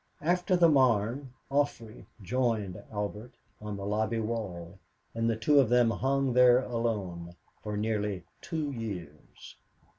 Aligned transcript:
After 0.23 0.55
the 0.55 0.67
Marne, 0.67 1.31
Joffre 1.51 2.07
joined 2.23 2.81
Albert 2.91 3.33
on 3.61 3.77
the 3.77 3.85
lobby 3.85 4.19
wall, 4.19 4.79
and 5.13 5.29
the 5.29 5.35
two 5.35 5.59
of 5.59 5.69
them 5.69 5.91
hung 5.91 6.33
there 6.33 6.57
alone 6.63 7.35
for 7.61 7.77
nearly 7.77 8.23
two 8.41 8.71
years. 8.71 9.57